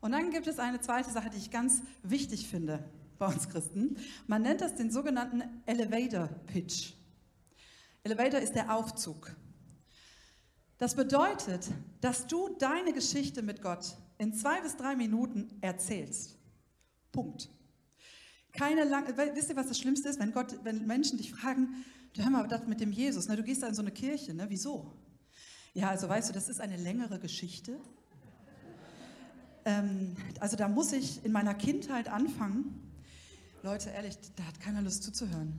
[0.00, 2.84] Und dann gibt es eine zweite Sache, die ich ganz wichtig finde
[3.18, 3.96] bei uns Christen.
[4.26, 6.92] Man nennt das den sogenannten Elevator Pitch.
[8.02, 9.34] Elevator ist der Aufzug.
[10.76, 11.68] Das bedeutet,
[12.02, 16.38] dass du deine Geschichte mit Gott in zwei bis drei Minuten erzählst.
[17.12, 17.48] Punkt.
[18.60, 22.22] Keine lange, wisst ihr, was das Schlimmste ist, wenn, Gott, wenn Menschen dich fragen, du
[22.22, 24.44] hör mal, das mit dem Jesus, ne, du gehst da in so eine Kirche, ne,
[24.50, 24.92] wieso?
[25.72, 27.80] Ja, also weißt du, das ist eine längere Geschichte.
[29.64, 32.86] Ähm, also da muss ich in meiner Kindheit anfangen
[33.62, 35.58] Leute, ehrlich, da hat keiner Lust zuzuhören.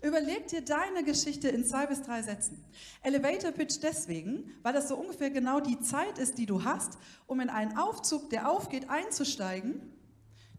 [0.00, 2.64] Überleg dir deine Geschichte in zwei bis drei Sätzen.
[3.02, 7.40] Elevator Pitch deswegen, weil das so ungefähr genau die Zeit ist, die du hast, um
[7.40, 9.80] in einen Aufzug, der aufgeht, einzusteigen.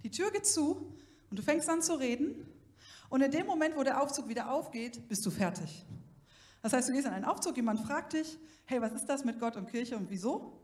[0.03, 2.45] Die Tür geht zu und du fängst an zu reden.
[3.09, 5.85] Und in dem Moment, wo der Aufzug wieder aufgeht, bist du fertig.
[6.61, 9.39] Das heißt, du gehst in einen Aufzug, jemand fragt dich, hey, was ist das mit
[9.39, 10.61] Gott und Kirche und wieso?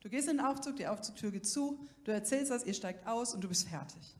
[0.00, 3.34] Du gehst in den Aufzug, die Aufzugtür geht zu, du erzählst das, ihr steigt aus
[3.34, 4.16] und du bist fertig.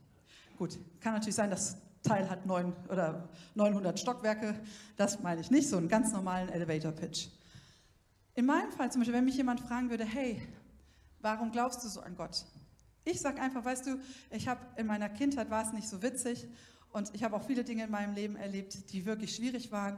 [0.57, 4.59] Gut, kann natürlich sein, das Teil hat neun oder 900 Stockwerke.
[4.97, 7.27] Das meine ich nicht, so einen ganz normalen Elevator Pitch.
[8.35, 10.41] In meinem Fall zum Beispiel, wenn mich jemand fragen würde, hey,
[11.19, 12.45] warum glaubst du so an Gott?
[13.05, 13.99] Ich sage einfach, weißt du,
[14.31, 16.47] ich habe in meiner Kindheit war es nicht so witzig
[16.91, 19.97] und ich habe auch viele Dinge in meinem Leben erlebt, die wirklich schwierig waren.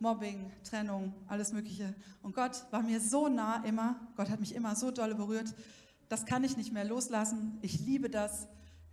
[0.00, 1.94] Mobbing, Trennung, alles Mögliche.
[2.22, 3.98] Und Gott war mir so nah immer.
[4.16, 5.54] Gott hat mich immer so dolle berührt.
[6.08, 7.58] Das kann ich nicht mehr loslassen.
[7.62, 8.46] Ich liebe das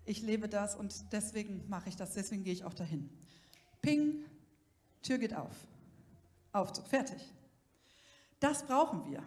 [0.05, 3.09] ich lebe das und deswegen mache ich das, deswegen gehe ich auch dahin.
[3.81, 4.23] Ping,
[5.01, 5.55] Tür geht auf.
[6.51, 7.33] Aufzug, fertig.
[8.39, 9.23] Das brauchen wir.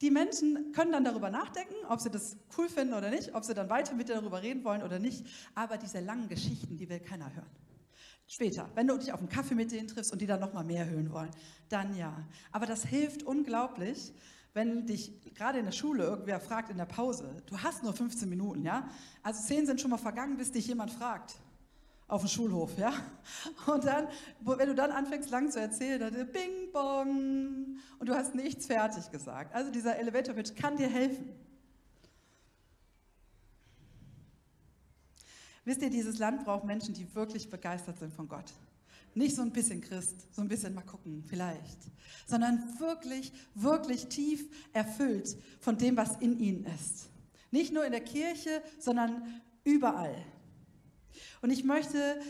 [0.00, 3.52] Die Menschen können dann darüber nachdenken, ob sie das cool finden oder nicht, ob sie
[3.52, 5.26] dann weiter mit dir darüber reden wollen oder nicht.
[5.54, 7.50] Aber diese langen Geschichten, die will keiner hören.
[8.26, 10.64] Später, wenn du dich auf einen Kaffee mit denen triffst und die dann noch mal
[10.64, 11.30] mehr hören wollen,
[11.68, 12.16] dann ja.
[12.52, 14.12] Aber das hilft unglaublich,
[14.54, 18.28] wenn dich gerade in der Schule irgendwer fragt in der Pause, du hast nur 15
[18.28, 18.88] Minuten, ja?
[19.22, 21.34] Also 10 sind schon mal vergangen, bis dich jemand fragt
[22.10, 22.92] auf dem Schulhof, ja?
[23.66, 24.08] Und dann,
[24.40, 29.10] wenn du dann anfängst lang zu erzählen, dann bing bong und du hast nichts fertig
[29.10, 29.54] gesagt.
[29.54, 31.32] Also dieser Elevator Pitch kann dir helfen.
[35.64, 38.52] Wisst ihr, dieses Land braucht Menschen, die wirklich begeistert sind von Gott.
[39.14, 41.78] Nicht so ein bisschen Christ, so ein bisschen mal gucken, vielleicht,
[42.26, 47.08] sondern wirklich, wirklich tief erfüllt von dem, was in ihnen ist.
[47.50, 50.14] Nicht nur in der Kirche, sondern überall.
[51.42, 52.20] Und ich möchte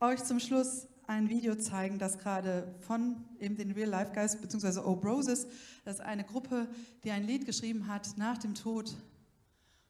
[0.00, 4.80] euch zum Schluss ein Video zeigen, das gerade von eben den Real Life Guys bzw.
[4.80, 5.46] O Broses,
[5.84, 6.68] das ist eine Gruppe,
[7.02, 8.94] die ein Lied geschrieben hat nach dem Tod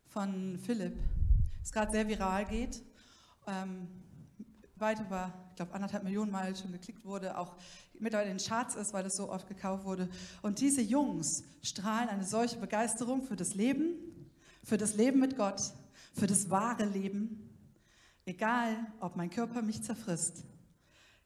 [0.07, 0.97] von Philipp,
[1.61, 2.83] das gerade sehr viral geht,
[3.49, 3.89] ähm,
[4.77, 7.57] weit über, ich glaube, anderthalb Millionen Mal schon geklickt wurde, auch
[7.99, 10.09] mittlerweile in den Charts ist, weil es so oft gekauft wurde.
[10.43, 13.95] Und diese Jungs strahlen eine solche Begeisterung für das Leben,
[14.63, 15.61] für das Leben mit Gott,
[16.13, 17.48] für das wahre Leben
[18.29, 20.45] Egal, ob mein Körper mich zerfrisst,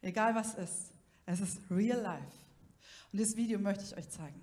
[0.02, 0.92] egal was ist,
[1.26, 2.38] es ist real life.
[3.10, 4.40] Und dieses Video möchte ich euch zeigen.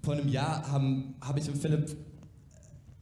[0.00, 1.94] Vor einem Jahr habe hab ich und Philipp,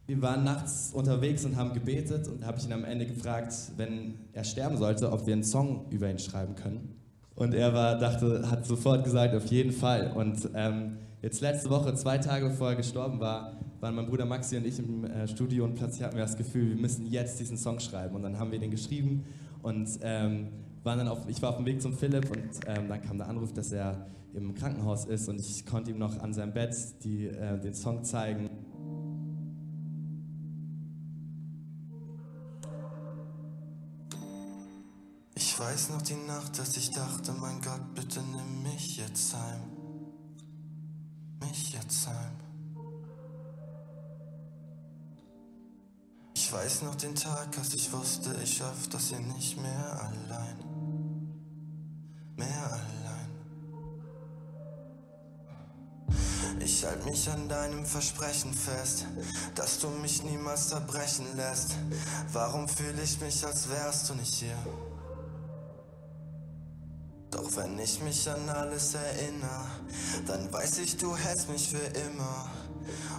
[0.07, 4.19] wir waren nachts unterwegs und haben gebetet und habe ich ihn am Ende gefragt, wenn
[4.33, 7.04] er sterben sollte, ob wir einen Song über ihn schreiben können.
[7.35, 10.11] Und er war, dachte, hat sofort gesagt, auf jeden Fall.
[10.15, 14.55] Und ähm, jetzt letzte Woche, zwei Tage bevor er gestorben war, waren mein Bruder Maxi
[14.57, 17.57] und ich im äh, Studio und plötzlich hatten wir das Gefühl, wir müssen jetzt diesen
[17.57, 18.15] Song schreiben.
[18.15, 19.25] Und dann haben wir den geschrieben
[19.61, 20.47] und ähm,
[20.83, 23.27] waren dann auf, ich war auf dem Weg zum Philipp und ähm, dann kam der
[23.27, 27.27] Anruf, dass er im Krankenhaus ist und ich konnte ihm noch an seinem Bett die,
[27.27, 28.49] äh, den Song zeigen.
[35.65, 39.61] Weiß noch die Nacht, dass ich dachte, mein Gott, bitte nimm mich jetzt heim.
[41.39, 42.35] Mich jetzt heim.
[46.35, 50.57] Ich weiß noch den Tag, als ich wusste, ich schaff das hier nicht mehr allein.
[52.35, 53.31] Mehr allein.
[56.59, 59.07] Ich halt mich an deinem Versprechen fest,
[59.55, 61.71] dass du mich niemals zerbrechen lässt.
[62.33, 64.57] Warum fühle ich mich, als wärst du nicht hier?
[67.35, 69.67] Doch wenn ich mich an alles erinnere,
[70.25, 72.49] dann weiß ich, du hältst mich für immer.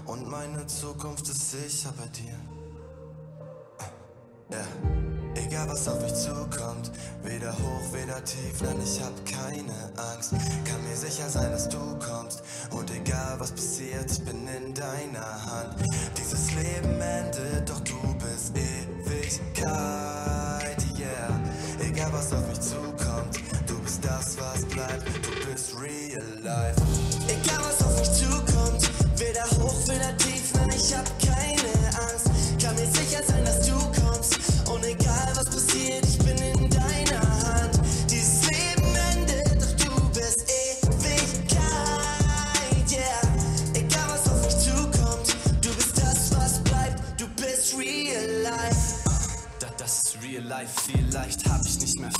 [0.06, 2.34] Und meine Zukunft ist sicher bei dir.
[4.50, 4.66] Yeah.
[5.34, 6.90] Egal was auf mich zukommt,
[7.22, 9.74] weder hoch, weder tief, nein, ich hab keine
[10.14, 10.30] Angst.
[10.64, 12.42] Kann mir sicher sein, dass du kommst.
[12.70, 15.76] Und egal was passiert, ich bin in deiner Hand.
[16.16, 19.66] Dieses Leben endet, doch du bist Ewigkeit,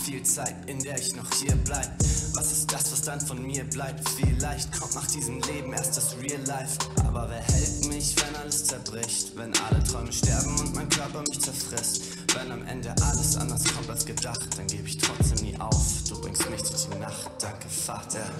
[0.06, 1.90] viel Zeit, in der ich noch hier bleib.
[2.34, 4.08] Was ist das, was dann von mir bleibt?
[4.10, 6.78] Vielleicht kommt nach diesem Leben erst das real life.
[7.04, 9.36] Aber wer hält mich, wenn alles zerbricht?
[9.36, 12.02] Wenn alle Träume sterben und mein Körper mich zerfrisst?
[12.36, 16.04] Wenn am Ende alles anders kommt als gedacht, dann gebe ich trotzdem nie auf.
[16.08, 18.30] Du bringst mich durch die Nacht, danke Vater.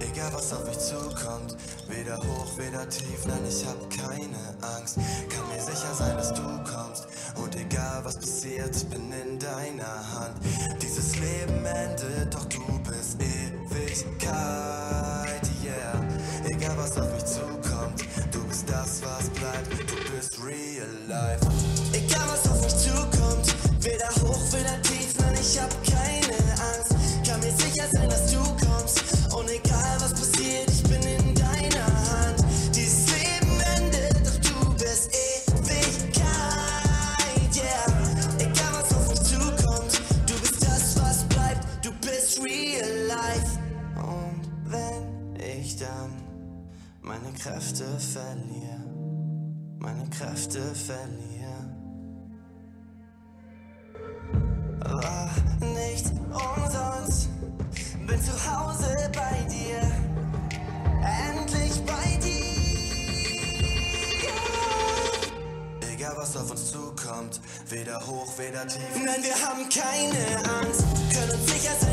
[0.00, 1.56] Egal was auf mich zukommt,
[1.88, 4.96] weder hoch, weder tief, nein, ich hab keine Angst.
[4.96, 6.97] Kann mir sicher sein, dass du kommst.
[7.78, 10.34] Egal was passiert, bin in deiner Hand.
[10.82, 14.77] Dieses Leben endet, doch du bist Ewigkeit,
[48.12, 48.80] verliere,
[49.78, 51.28] meine Kräfte verliere.
[54.80, 55.30] War
[55.60, 57.28] nicht umsonst,
[58.06, 59.80] bin zu Hause bei dir,
[61.02, 62.38] endlich bei dir.
[65.92, 68.80] Egal was auf uns zukommt, weder hoch, weder tief.
[69.04, 71.87] Nein, wir haben keine Angst, können sicher sein,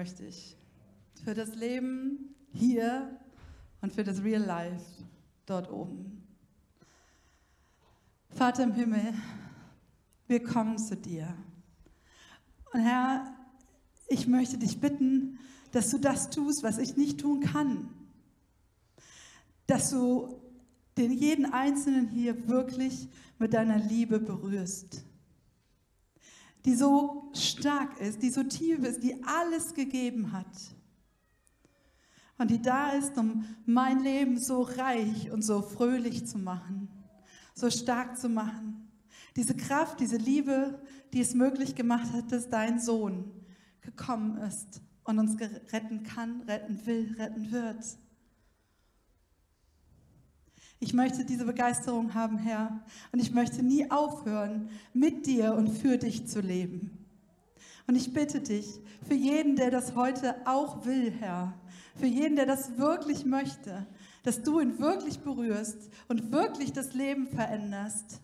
[0.00, 0.56] möchte ich.
[1.24, 3.20] Für das Leben hier
[3.82, 5.04] und für das Real Life
[5.44, 6.26] dort oben.
[8.30, 9.12] Vater im Himmel,
[10.26, 11.36] wir kommen zu dir.
[12.72, 13.36] Und Herr,
[14.08, 15.38] ich möchte dich bitten,
[15.70, 17.90] dass du das tust, was ich nicht tun kann.
[19.66, 20.40] Dass du
[20.96, 23.06] den jeden Einzelnen hier wirklich
[23.38, 25.04] mit deiner Liebe berührst.
[26.64, 30.46] Die so stark ist, die so tief ist, die alles gegeben hat.
[32.38, 36.88] Und die da ist, um mein Leben so reich und so fröhlich zu machen,
[37.54, 38.88] so stark zu machen.
[39.36, 40.80] Diese Kraft, diese Liebe,
[41.12, 43.30] die es möglich gemacht hat, dass dein Sohn
[43.82, 45.38] gekommen ist und uns
[45.72, 47.84] retten kann, retten will, retten wird.
[50.82, 55.98] Ich möchte diese Begeisterung haben, Herr, und ich möchte nie aufhören, mit dir und für
[55.98, 57.06] dich zu leben.
[57.86, 61.52] Und ich bitte dich, für jeden, der das heute auch will, Herr,
[61.96, 63.86] für jeden, der das wirklich möchte,
[64.22, 68.22] dass du ihn wirklich berührst und wirklich das Leben veränderst,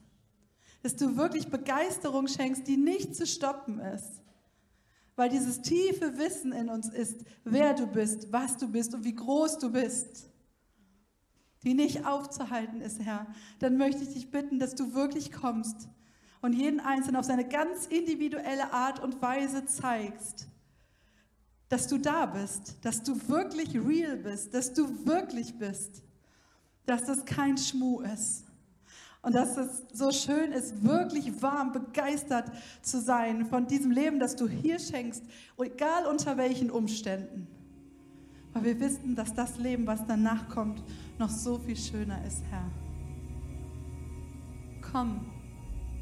[0.82, 4.22] dass du wirklich Begeisterung schenkst, die nicht zu stoppen ist,
[5.14, 9.14] weil dieses tiefe Wissen in uns ist, wer du bist, was du bist und wie
[9.14, 10.30] groß du bist
[11.67, 13.27] die nicht aufzuhalten ist, Herr,
[13.59, 15.89] dann möchte ich dich bitten, dass du wirklich kommst
[16.41, 20.47] und jeden Einzelnen auf seine ganz individuelle Art und Weise zeigst,
[21.69, 26.05] dass du da bist, dass du wirklich real bist, dass du wirklich bist,
[26.87, 28.45] dass das kein Schmuh ist.
[29.23, 32.49] Und dass es so schön ist, wirklich warm, begeistert
[32.81, 35.25] zu sein von diesem Leben, das du hier schenkst,
[35.59, 37.49] egal unter welchen Umständen.
[38.57, 40.82] Weil wir wissen, dass das Leben, was danach kommt,
[41.18, 42.64] noch so viel schöner ist, Herr.
[44.80, 45.26] Komm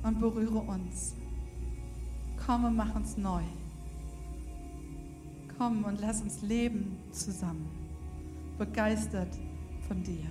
[0.05, 1.17] und berühre uns.
[2.47, 3.43] Komm und mach uns neu.
[5.59, 7.69] Komm und lass uns leben zusammen,
[8.57, 9.37] begeistert
[9.89, 10.31] von dir.